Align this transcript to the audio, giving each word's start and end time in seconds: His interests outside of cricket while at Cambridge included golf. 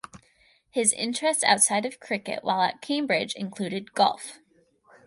His 0.71 0.93
interests 0.93 1.43
outside 1.43 1.85
of 1.85 1.99
cricket 1.99 2.43
while 2.43 2.63
at 2.63 2.81
Cambridge 2.81 3.35
included 3.35 3.93
golf. 3.93 4.39